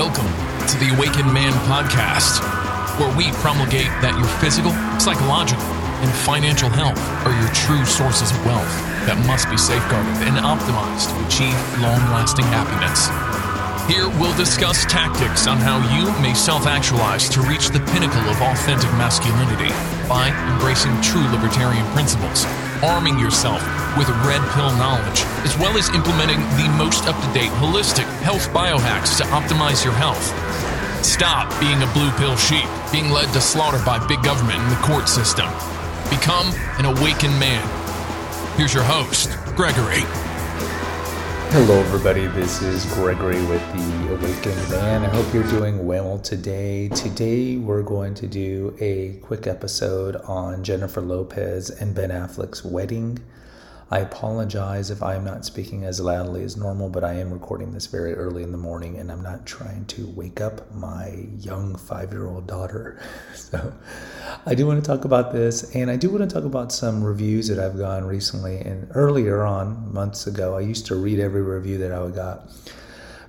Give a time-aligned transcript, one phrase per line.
[0.00, 0.32] Welcome
[0.64, 2.40] to the Awakened Man podcast,
[2.96, 5.68] where we promulgate that your physical, psychological,
[6.00, 6.96] and financial health
[7.28, 8.72] are your true sources of wealth
[9.04, 11.52] that must be safeguarded and optimized to achieve
[11.84, 13.12] long lasting happiness.
[13.92, 18.40] Here we'll discuss tactics on how you may self actualize to reach the pinnacle of
[18.40, 19.68] authentic masculinity
[20.08, 22.48] by embracing true libertarian principles,
[22.82, 23.62] arming yourself
[23.96, 28.48] with red pill knowledge, as well as implementing the most up to date holistic health
[28.50, 30.24] biohacks to optimize your health.
[31.04, 34.82] Stop being a blue pill sheep, being led to slaughter by big government and the
[34.86, 35.46] court system.
[36.10, 37.66] Become an awakened man.
[38.56, 40.04] Here's your host, Gregory.
[41.52, 42.28] Hello, everybody.
[42.28, 45.02] This is Gregory with the Awakened Man.
[45.04, 46.88] I hope you're doing well today.
[46.90, 53.18] Today, we're going to do a quick episode on Jennifer Lopez and Ben Affleck's wedding.
[53.92, 57.72] I apologize if I am not speaking as loudly as normal, but I am recording
[57.72, 61.74] this very early in the morning and I'm not trying to wake up my young
[61.74, 63.02] five year old daughter.
[63.34, 63.72] So
[64.46, 67.02] I do want to talk about this and I do want to talk about some
[67.02, 68.58] reviews that I've gotten recently.
[68.58, 72.48] And earlier on, months ago, I used to read every review that I would got.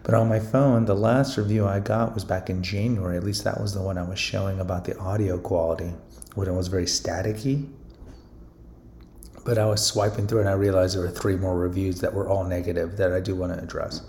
[0.04, 3.18] But on my phone, the last review I got was back in January.
[3.18, 5.92] At least that was the one I was showing about the audio quality,
[6.36, 7.68] when it was very staticky
[9.44, 12.28] but I was swiping through and I realized there were three more reviews that were
[12.28, 14.02] all negative that I do want to address.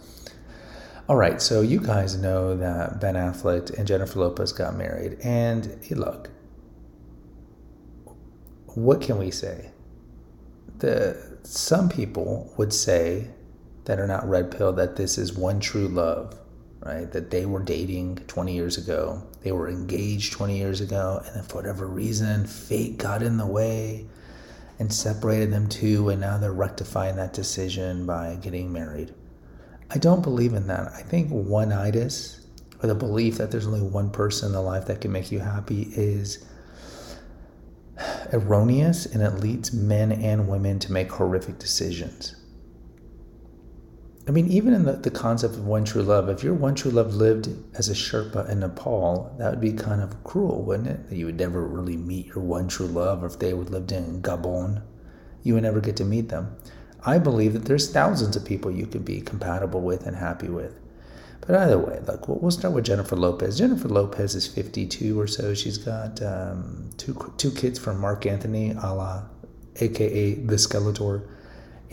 [1.09, 5.79] All right, so you guys know that Ben Affleck and Jennifer Lopez got married, and
[5.83, 6.31] hey, look,
[8.67, 9.73] what can we say?
[10.79, 13.29] The some people would say
[13.85, 16.39] that are not red pill that this is one true love,
[16.81, 17.11] right?
[17.11, 21.43] That they were dating 20 years ago, they were engaged 20 years ago, and then
[21.43, 24.07] for whatever reason, fate got in the way
[24.83, 29.15] and separated them two, and now they're rectifying that decision by getting married.
[29.91, 30.93] I don't believe in that.
[30.93, 32.45] I think one itis,
[32.83, 35.39] or the belief that there's only one person in the life that can make you
[35.39, 36.45] happy, is
[38.33, 42.35] erroneous and it leads men and women to make horrific decisions.
[44.27, 46.93] I mean, even in the, the concept of one true love, if your one true
[46.93, 51.09] love lived as a Sherpa in Nepal, that would be kind of cruel, wouldn't it?
[51.09, 53.91] That you would never really meet your one true love, or if they would lived
[53.91, 54.83] in Gabon,
[55.43, 56.57] you would never get to meet them.
[57.05, 60.79] I believe that there's thousands of people you could be compatible with and happy with.
[61.41, 63.59] But either way, look, we'll start with Jennifer Lopez.
[63.59, 65.53] Jennifer Lopez is 52 or so.
[65.55, 69.25] She's got um, two two kids from Marc Anthony, a la,
[69.81, 71.27] aka the Skeletor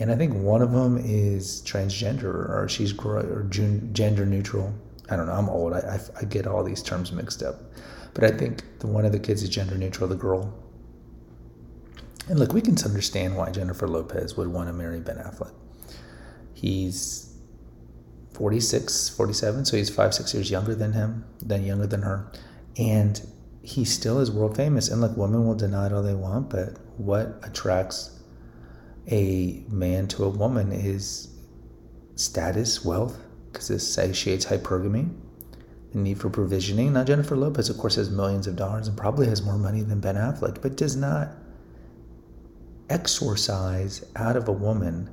[0.00, 4.74] and I think one of them is transgender or she's or gender neutral.
[5.10, 5.34] I don't know.
[5.34, 5.74] I'm old.
[5.74, 7.56] I, I, I get all these terms mixed up,
[8.14, 10.08] but I think the, one of the kids is gender neutral.
[10.08, 10.54] The girl.
[12.28, 15.52] And look, we can understand why Jennifer Lopez would want to marry Ben Affleck.
[16.54, 17.36] He's
[18.32, 22.30] 46, 47, so he's five, six years younger than him, then younger than her.
[22.78, 23.20] And
[23.62, 24.88] he still is world famous.
[24.88, 28.19] And look, women will deny it all they want, but what attracts
[29.10, 31.28] a man to a woman is
[32.14, 33.18] status, wealth,
[33.50, 35.12] because this satiates hypergamy,
[35.92, 36.92] the need for provisioning.
[36.92, 40.00] Now, Jennifer Lopez, of course, has millions of dollars and probably has more money than
[40.00, 41.30] Ben Affleck, but does not
[42.88, 45.10] exorcise out of a woman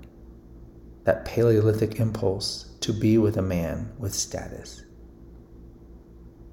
[1.06, 4.84] that Paleolithic impulse to be with a man with status.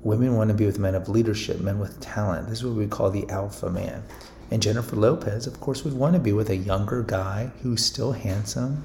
[0.01, 2.49] Women want to be with men of leadership, men with talent.
[2.49, 4.03] This is what we call the alpha man.
[4.55, 8.13] And Jennifer Lopez, of course, would want to be with a younger guy who's still
[8.13, 8.85] handsome,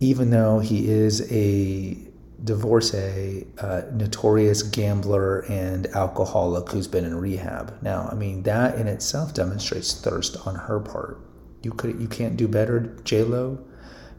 [0.00, 1.96] even though he is a
[2.42, 3.46] divorcee,
[3.92, 7.80] notorious gambler and alcoholic who's been in rehab.
[7.82, 11.20] Now, I mean, that in itself demonstrates thirst on her part.
[11.62, 13.64] You could, you can't do better, J Lo.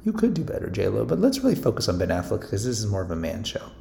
[0.06, 1.04] You could do better, J Lo.
[1.04, 3.72] But let's really focus on Ben Affleck because this is more of a man show.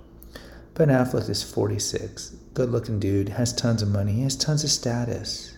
[0.74, 4.70] Ben Affleck is 46, good looking dude, has tons of money, he has tons of
[4.70, 5.54] status.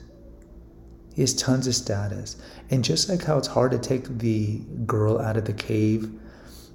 [1.14, 2.36] He has tons of status.
[2.70, 6.10] And just like how it's hard to take the girl out of the cave,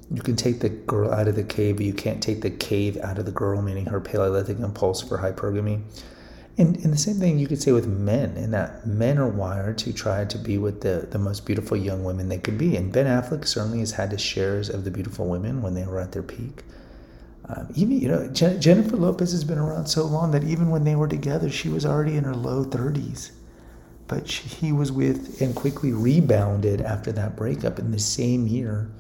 [0.10, 2.98] you can take the girl out of the cave, but you can't take the cave
[2.98, 5.82] out of the girl, meaning her Paleolithic impulse for hypergamy.
[6.58, 9.78] And, and the same thing you could say with men, in that men are wired
[9.80, 12.78] to try to be with the, the most beautiful young women they could be.
[12.78, 16.00] And Ben Affleck certainly has had his shares of the beautiful women when they were
[16.00, 16.64] at their peak.
[17.50, 20.96] Um, even you know Jennifer Lopez has been around so long that even when they
[20.96, 23.32] were together, she was already in her low thirties.
[24.08, 27.80] But she, he was with and quickly rebounded after that breakup.
[27.80, 28.92] In the same year,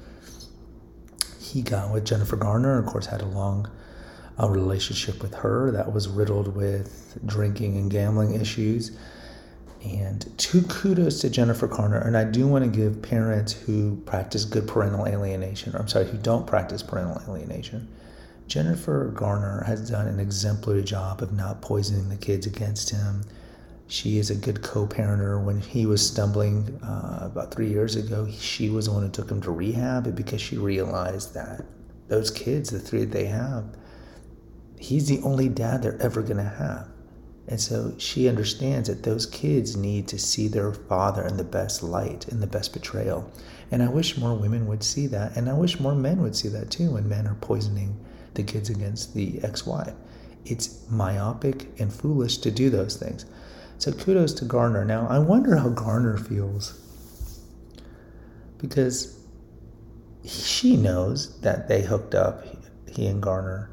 [1.40, 2.80] he got with Jennifer Garner.
[2.80, 3.69] Of course, had a long
[4.40, 8.98] uh, relationship with her that was riddled with drinking and gambling issues.
[9.84, 12.00] And two kudos to Jennifer Garner.
[12.00, 16.06] And I do want to give parents who practice good parental alienation, or I'm sorry,
[16.06, 17.88] who don't practice parental alienation
[18.50, 23.24] Jennifer Garner has done an exemplary job of not poisoning the kids against him.
[23.88, 25.42] She is a good co parenter.
[25.44, 29.30] When he was stumbling uh, about three years ago, she was the one who took
[29.30, 31.63] him to rehab because she realized that
[32.07, 33.66] those kids, the three that they have,
[34.80, 36.88] he's the only dad they're ever going to have.
[37.48, 41.84] And so she understands that those kids need to see their father in the best
[41.84, 43.31] light, in the best portrayal.
[43.69, 45.38] And I wish more women would see that.
[45.38, 48.69] And I wish more men would see that too when men are poisoning the kids
[48.69, 49.93] against the wife.
[50.45, 53.25] It's myopic and foolish to do those things.
[53.77, 54.83] So kudos to Garner.
[54.83, 56.79] Now, I wonder how Garner feels
[58.57, 59.19] because
[60.25, 62.43] she knows that they hooked up,
[62.91, 63.71] he and Garner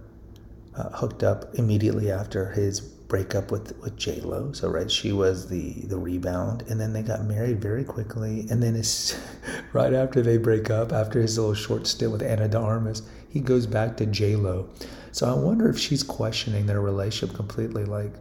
[0.76, 4.52] uh, hooked up immediately after his breakup with with J Lo.
[4.52, 8.46] So right, she was the the rebound, and then they got married very quickly.
[8.50, 9.18] And then it's
[9.72, 13.40] right after they break up, after his little short stint with Ana de Armas, he
[13.40, 14.68] goes back to J Lo.
[15.12, 17.84] So I wonder if she's questioning their relationship completely.
[17.84, 18.12] Like,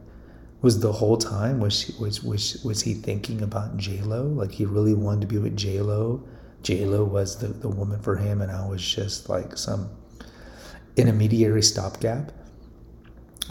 [0.62, 4.24] was the whole time was she, was was was he thinking about J Lo?
[4.24, 6.24] Like he really wanted to be with J Lo.
[6.64, 9.90] J Lo was the the woman for him, and I was just like some
[10.96, 12.32] intermediary stopgap.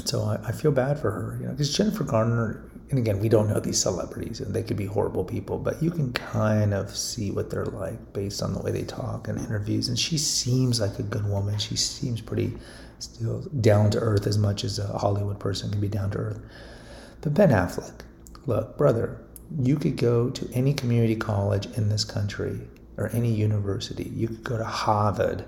[0.05, 3.29] So I, I feel bad for her, you know, because Jennifer Garner, and again, we
[3.29, 6.94] don't know these celebrities, and they could be horrible people, but you can kind of
[6.96, 9.88] see what they're like based on the way they talk and interviews.
[9.88, 11.58] And she seems like a good woman.
[11.58, 12.52] She seems pretty
[12.99, 16.41] still down to earth as much as a Hollywood person can be down to earth.
[17.20, 18.00] But Ben Affleck,
[18.46, 19.20] look, brother,
[19.58, 22.61] you could go to any community college in this country
[22.96, 24.11] or any university.
[24.14, 25.44] You could go to Harvard,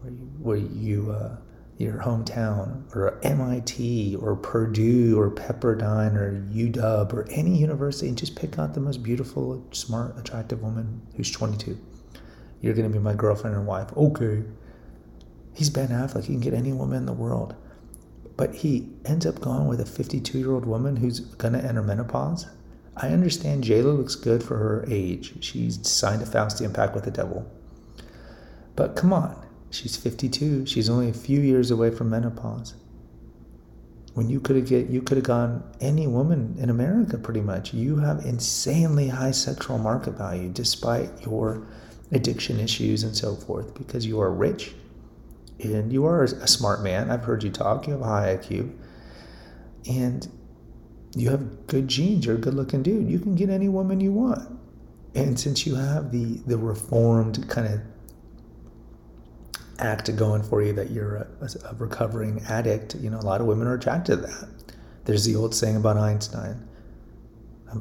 [0.00, 1.36] where you, where you uh,
[1.78, 8.36] your hometown, or MIT, or Purdue, or Pepperdine, or UW, or any university, and just
[8.36, 11.78] pick out the most beautiful, smart, attractive woman who's 22.
[12.60, 13.94] You're going to be my girlfriend and wife.
[13.96, 14.42] Okay.
[15.52, 16.24] He's Ben Affleck.
[16.24, 17.54] He can get any woman in the world.
[18.36, 21.82] But he ends up going with a 52 year old woman who's going to enter
[21.82, 22.46] menopause.
[22.96, 25.44] I understand JLo looks good for her age.
[25.44, 27.50] She's signed a Faustian pact with the devil.
[28.76, 29.43] But come on,
[29.74, 30.66] She's 52.
[30.66, 32.74] She's only a few years away from menopause.
[34.14, 37.74] When you could have get you could have gone any woman in America pretty much.
[37.74, 41.66] You have insanely high sexual market value despite your
[42.12, 44.72] addiction issues and so forth because you are rich
[45.58, 47.10] and you are a smart man.
[47.10, 47.88] I've heard you talk.
[47.88, 48.72] You have a high IQ.
[49.88, 50.28] And
[51.16, 52.26] you have good genes.
[52.26, 53.10] You're a good looking dude.
[53.10, 54.48] You can get any woman you want.
[55.16, 57.80] And since you have the the reformed kind of
[59.78, 61.26] act going for you that you're a,
[61.64, 64.48] a, recovering addict, you know, a lot of women are attracted to that.
[65.04, 66.68] There's the old saying about Einstein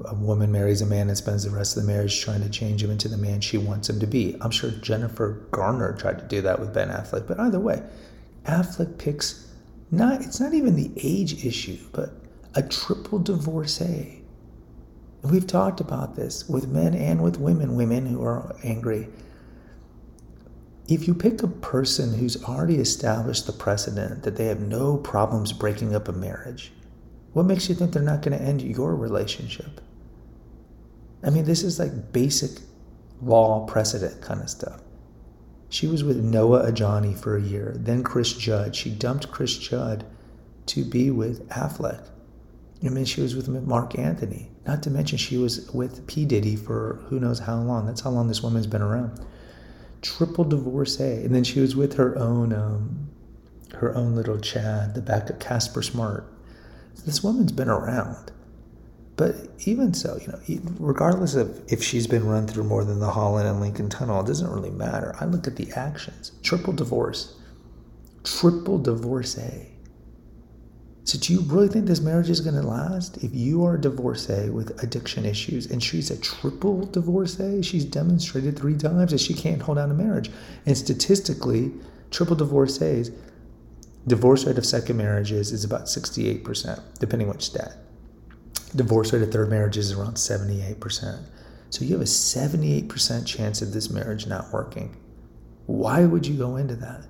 [0.05, 2.83] a, woman marries a man and spends the rest of the marriage trying to change
[2.83, 4.35] him into the man she wants him to be.
[4.41, 7.83] I'm sure Jennifer Garner tried to do that with Ben Affleck, but either way,
[8.45, 9.47] Affleck picks
[9.91, 12.11] not, it's not even the age issue, but
[12.55, 14.21] a triple divorcee.
[15.21, 19.07] We've talked about this with men and with women, women who are angry
[20.87, 25.53] if you pick a person who's already established the precedent that they have no problems
[25.53, 26.73] breaking up a marriage,
[27.31, 29.81] what makes you think they're not going to end your relationship?
[31.23, 32.51] I mean, this is like basic
[33.21, 34.81] law precedent kind of stuff.
[35.69, 38.75] She was with Noah Ajani for a year, then Chris Judd.
[38.75, 40.05] She dumped Chris Judd
[40.67, 42.09] to be with Affleck.
[42.85, 44.51] I mean, she was with Marc Anthony.
[44.67, 46.25] Not to mention, she was with P.
[46.25, 47.85] Diddy for who knows how long.
[47.85, 49.19] That's how long this woman's been around
[50.03, 53.09] triple divorcee, and then she was with her own um,
[53.75, 56.31] her own little Chad, the backup Casper Smart.
[57.05, 58.31] This woman's been around,
[59.15, 63.09] but even so, you know, regardless of if she's been run through more than the
[63.09, 65.15] Holland and Lincoln Tunnel, it doesn't really matter.
[65.19, 66.31] I look at the actions.
[66.43, 67.35] Triple divorce,
[68.23, 69.72] triple divorcee.
[71.05, 73.17] So, do you really think this marriage is going to last?
[73.23, 78.57] If you are a divorcee with addiction issues and she's a triple divorcee, she's demonstrated
[78.57, 80.31] three times that she can't hold down a marriage.
[80.65, 81.73] And statistically,
[82.09, 83.11] triple divorcees,
[84.07, 87.75] divorce rate of second marriages is about 68%, depending which stat.
[88.73, 91.21] Divorce rate of third marriages is around 78%.
[91.69, 94.95] So, you have a 78% chance of this marriage not working.
[95.65, 97.07] Why would you go into that?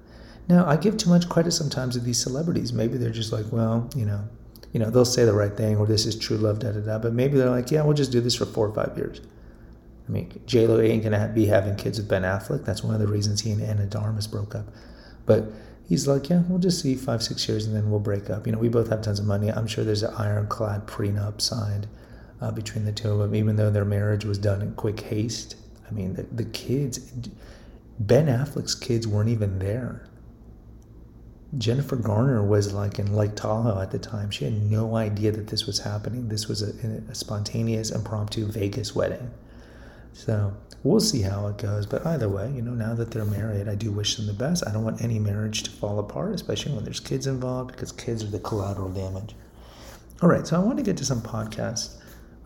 [0.47, 2.73] Now, I give too much credit sometimes to these celebrities.
[2.73, 4.27] Maybe they're just like, well, you know,
[4.73, 6.97] you know, they'll say the right thing or this is true love, da da da.
[6.97, 9.21] But maybe they're like, yeah, we'll just do this for four or five years.
[10.07, 12.65] I mean, J Lo ain't gonna be having kids with Ben Affleck.
[12.65, 14.65] That's one of the reasons he and Ana de Armas broke up.
[15.25, 15.45] But
[15.87, 18.45] he's like, yeah, we'll just see five, six years and then we'll break up.
[18.45, 19.49] You know, we both have tons of money.
[19.49, 21.87] I'm sure there's an ironclad prenup signed
[22.41, 25.55] uh, between the two of them, even though their marriage was done in quick haste.
[25.87, 26.99] I mean, the, the kids,
[27.99, 30.09] Ben Affleck's kids weren't even there
[31.57, 34.31] Jennifer Garner was like in Lake Tahoe at the time.
[34.31, 36.27] She had no idea that this was happening.
[36.29, 36.73] This was a,
[37.09, 39.31] a spontaneous, impromptu Vegas wedding.
[40.13, 41.85] So we'll see how it goes.
[41.85, 44.63] But either way, you know, now that they're married, I do wish them the best.
[44.67, 48.23] I don't want any marriage to fall apart, especially when there's kids involved, because kids
[48.23, 49.35] are the collateral damage.
[50.21, 51.95] All right, so I want to get to some podcast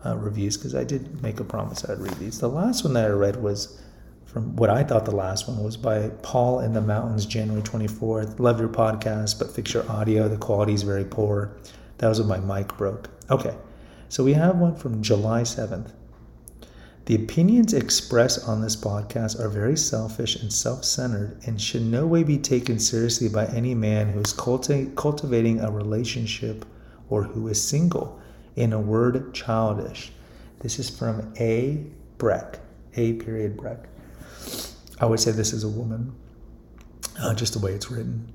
[0.04, 2.40] uh, reviews because I did make a promise I'd read these.
[2.40, 3.80] The last one that I read was
[4.28, 8.38] from what I thought the last one was by Paul in the Mountains, January 24th.
[8.38, 10.28] Love your podcast, but fix your audio.
[10.28, 11.56] The quality is very poor.
[11.96, 13.08] That was when my mic broke.
[13.30, 13.56] Okay,
[14.10, 15.92] so we have one from July 7th.
[17.06, 22.06] The opinions expressed on this podcast are very selfish and self centered and should no
[22.06, 26.66] way be taken seriously by any man who is culti- cultivating a relationship
[27.08, 28.20] or who is single.
[28.56, 30.12] In a word, childish.
[30.60, 31.86] This is from A.
[32.18, 32.58] Breck.
[32.94, 33.14] A.
[33.14, 33.88] Period Breck.
[35.00, 36.14] I would say this is a woman,
[37.20, 38.32] uh, just the way it's written.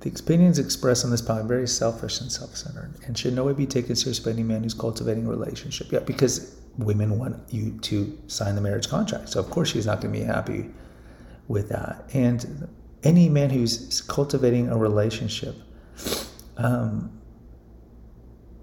[0.00, 3.44] The opinions expressed on this podcast are very selfish and self centered and should no
[3.44, 5.90] way be taken seriously by any man who's cultivating a relationship.
[5.90, 9.30] Yeah, because women want you to sign the marriage contract.
[9.30, 10.70] So, of course, she's not going to be happy
[11.48, 12.04] with that.
[12.14, 12.68] And
[13.02, 15.56] any man who's cultivating a relationship
[16.56, 17.20] um,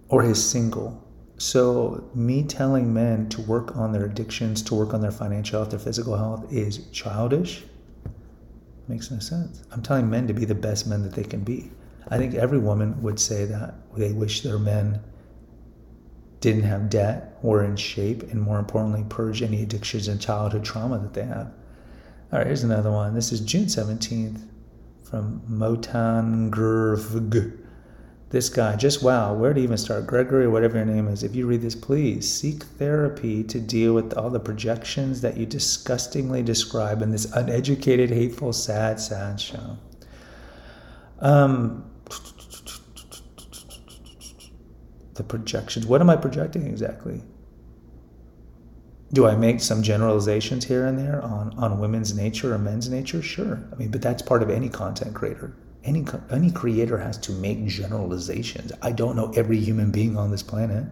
[0.09, 1.04] or is single.
[1.37, 5.71] So, me telling men to work on their addictions, to work on their financial health,
[5.71, 7.63] their physical health is childish.
[8.87, 9.63] Makes no sense.
[9.71, 11.71] I'm telling men to be the best men that they can be.
[12.07, 15.01] I think every woman would say that they wish their men
[16.39, 20.99] didn't have debt, were in shape, and more importantly, purge any addictions and childhood trauma
[20.99, 21.51] that they have.
[22.31, 23.13] All right, here's another one.
[23.13, 24.41] This is June 17th
[25.03, 27.64] from Motan Grvg.
[28.29, 30.07] This guy, just wow, where to even start?
[30.07, 34.13] Gregory, whatever your name is, if you read this, please seek therapy to deal with
[34.13, 39.77] all the projections that you disgustingly describe in this uneducated, hateful, sad, sad show.
[41.19, 41.89] Um,
[45.13, 45.85] the projections.
[45.85, 47.21] What am I projecting exactly?
[49.13, 53.21] Do I make some generalizations here and there on, on women's nature or men's nature?
[53.21, 53.63] Sure.
[53.71, 55.55] I mean, but that's part of any content creator.
[55.85, 58.71] Any, any creator has to make generalizations.
[58.81, 60.85] I don't know every human being on this planet.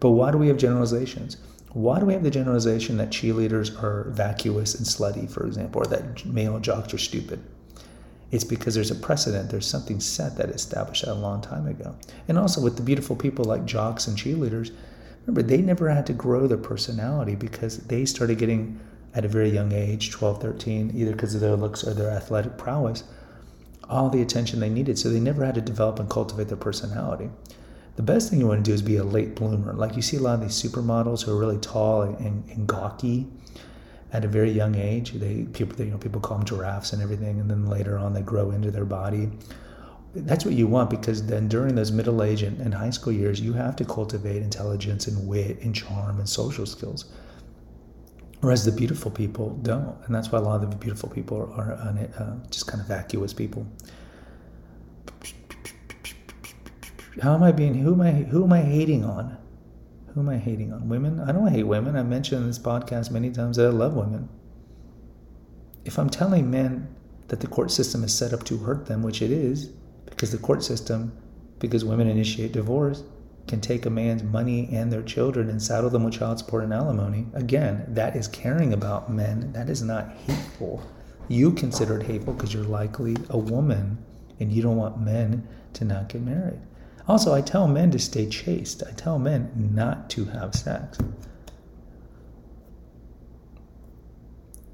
[0.00, 1.36] But why do we have generalizations?
[1.72, 5.86] Why do we have the generalization that cheerleaders are vacuous and slutty, for example, or
[5.86, 7.42] that male jocks are stupid?
[8.30, 11.96] It's because there's a precedent, there's something set that established that a long time ago.
[12.28, 14.70] And also with the beautiful people like jocks and cheerleaders,
[15.26, 18.78] remember, they never had to grow their personality because they started getting,
[19.14, 22.56] at a very young age, 12, 13, either because of their looks or their athletic
[22.58, 23.04] prowess,
[23.88, 24.98] all the attention they needed.
[24.98, 27.30] So they never had to develop and cultivate their personality.
[27.96, 29.72] The best thing you want to do is be a late bloomer.
[29.72, 33.26] Like you see a lot of these supermodels who are really tall and, and, gawky
[34.12, 35.12] at a very young age.
[35.14, 38.14] They people they, you know people call them giraffes and everything, and then later on
[38.14, 39.30] they grow into their body.
[40.14, 43.40] That's what you want because then during those middle age and, and high school years,
[43.40, 47.06] you have to cultivate intelligence and wit and charm and social skills.
[48.40, 51.72] Whereas the beautiful people don't, and that's why a lot of the beautiful people are,
[51.72, 53.66] uh, just kind of vacuous people.
[57.20, 57.74] How am I being?
[57.74, 58.12] Who am I?
[58.12, 59.36] Who am I hating on?
[60.14, 60.88] Who am I hating on?
[60.88, 61.18] Women?
[61.18, 61.96] I don't hate women.
[61.96, 64.28] I mentioned in this podcast many times that I love women.
[65.84, 66.94] If I'm telling men
[67.28, 69.66] that the court system is set up to hurt them, which it is,
[70.06, 71.12] because the court system,
[71.58, 73.02] because women initiate divorce,
[73.48, 76.72] can take a man's money and their children and saddle them with child support and
[76.72, 77.26] alimony.
[77.34, 79.52] Again, that is caring about men.
[79.52, 80.82] That is not hateful.
[81.28, 83.98] You consider it hateful because you're likely a woman
[84.40, 86.60] and you don't want men to not get married.
[87.08, 88.82] Also, I tell men to stay chaste.
[88.86, 90.98] I tell men not to have sex.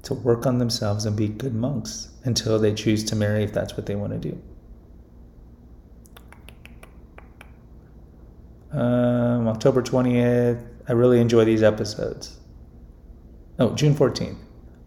[0.03, 3.75] To work on themselves and be good monks until they choose to marry if that's
[3.77, 4.41] what they want to do.
[8.75, 10.61] Um, October 20th.
[10.87, 12.37] I really enjoy these episodes.
[13.57, 14.37] Oh, June 14th.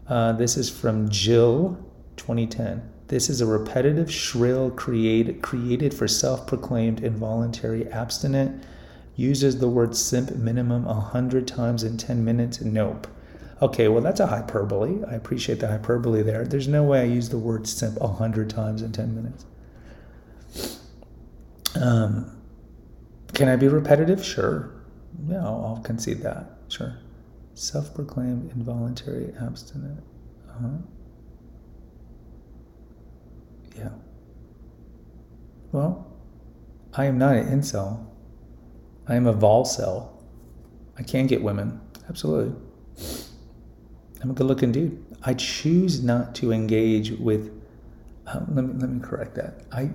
[0.07, 1.79] Uh, this is from Jill
[2.17, 2.87] 2010.
[3.09, 8.63] This is a repetitive, shrill, create, created for self proclaimed involuntary abstinent.
[9.17, 12.61] Uses the word simp minimum a hundred times in 10 minutes.
[12.61, 13.07] Nope.
[13.63, 15.03] Okay, well, that's a hyperbole.
[15.11, 16.45] I appreciate the hyperbole there.
[16.45, 19.47] There's no way I use the word simp a hundred times in 10 minutes.
[21.81, 22.38] Um,
[23.35, 24.25] can I be repetitive?
[24.25, 24.73] Sure.
[25.29, 26.59] Yeah, I'll, I'll concede that.
[26.69, 26.97] Sure.
[27.55, 30.03] Self proclaimed involuntary abstinent.
[30.49, 30.69] Uh-huh.
[33.77, 33.91] Yeah.
[35.73, 36.07] Well,
[36.95, 38.07] I am not an incel.
[39.07, 40.11] I am a volcel.
[40.99, 41.81] I can get women.
[42.09, 42.55] Absolutely.
[44.21, 45.05] I'm a good looking dude.
[45.23, 47.51] I choose not to engage with
[48.29, 49.63] uh, let me let me correct that.
[49.73, 49.91] I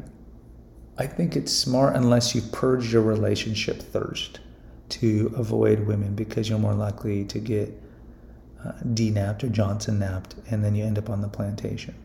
[0.98, 4.40] I think it's smart unless you purge your relationship thirst
[4.90, 7.82] to avoid women because you're more likely to get
[8.64, 11.96] uh, D-napped or Johnson napped and then you end up on the plantation.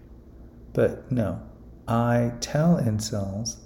[0.73, 1.42] But no,
[1.87, 3.57] I tell incels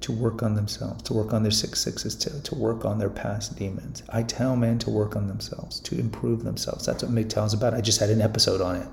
[0.00, 3.10] to work on themselves, to work on their six sixes, to, to work on their
[3.10, 4.02] past demons.
[4.08, 6.86] I tell men to work on themselves, to improve themselves.
[6.86, 7.74] That's what MGTOW is about.
[7.74, 8.88] I just had an episode on it,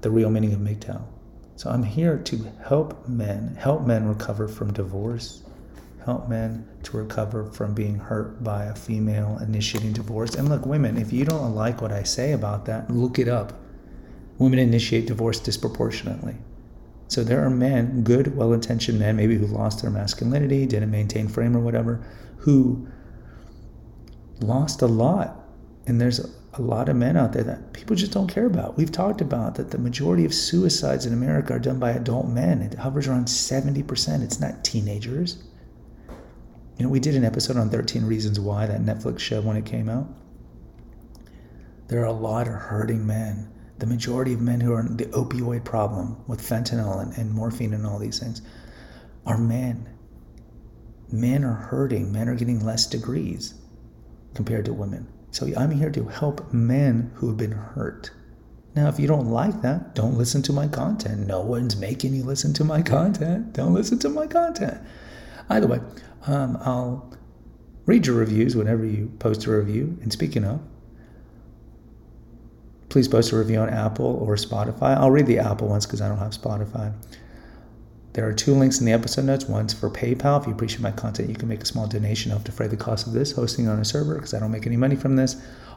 [0.00, 1.02] the real meaning of MGTOW.
[1.56, 5.42] So I'm here to help men, help men recover from divorce,
[6.04, 10.34] help men to recover from being hurt by a female initiating divorce.
[10.34, 13.54] And look, women, if you don't like what I say about that, look it up.
[14.36, 16.36] Women initiate divorce disproportionately.
[17.08, 21.26] So there are men, good, well intentioned men, maybe who lost their masculinity, didn't maintain
[21.26, 22.04] frame or whatever,
[22.36, 22.86] who
[24.40, 25.42] lost a lot.
[25.86, 26.20] And there's
[26.58, 28.76] a lot of men out there that people just don't care about.
[28.76, 32.62] We've talked about that the majority of suicides in America are done by adult men.
[32.62, 34.22] It hovers around 70%.
[34.22, 35.42] It's not teenagers.
[36.78, 39.64] You know, we did an episode on 13 Reasons Why, that Netflix show when it
[39.64, 40.08] came out.
[41.88, 45.04] There are a lot of hurting men the majority of men who are in the
[45.06, 48.42] opioid problem with fentanyl and, and morphine and all these things
[49.26, 49.88] are men.
[51.12, 53.54] Men are hurting, men are getting less degrees
[54.34, 55.06] compared to women.
[55.36, 58.10] So I'm here to help men who have been hurt.
[58.74, 61.26] Now, if you don't like that, don't listen to my content.
[61.26, 63.52] No one's making you listen to my content.
[63.52, 64.80] Don't listen to my content.
[65.50, 65.80] Either way,
[66.26, 67.12] um, I'll
[67.84, 69.98] read your reviews whenever you post a review.
[70.00, 70.58] And speaking of,
[72.88, 74.96] please post a review on Apple or Spotify.
[74.96, 76.94] I'll read the Apple ones because I don't have Spotify.
[78.16, 79.44] There are two links in the episode notes.
[79.44, 80.40] One's for PayPal.
[80.40, 83.06] If you appreciate my content, you can make a small donation to defray the cost
[83.06, 85.36] of this hosting on a server because I don't make any money from this.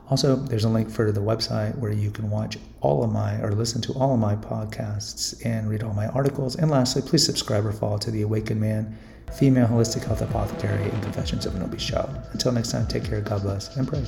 [0.10, 3.51] Also, there's a link for the website where you can watch all of my or
[3.51, 6.55] listen to all of my podcasts and read all my articles.
[6.55, 8.98] And lastly, please subscribe or follow to the Awakened Man,
[9.33, 12.22] Female Holistic Health Apothecary, and Confessions of an Obese Child.
[12.31, 14.05] Until next time, take care, God bless, and pray.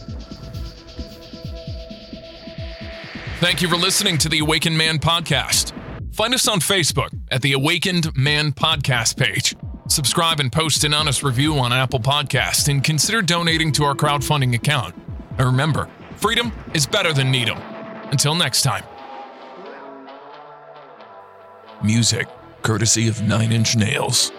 [3.41, 5.80] Thank you for listening to the Awakened Man podcast.
[6.21, 9.55] Find us on Facebook at the Awakened Man podcast page.
[9.87, 14.53] Subscribe and post an honest review on Apple Podcast and consider donating to our crowdfunding
[14.53, 14.93] account.
[15.39, 17.57] And remember, freedom is better than needle.
[18.11, 18.83] Until next time.
[21.83, 22.27] Music
[22.61, 24.31] courtesy of Nine Inch Nails.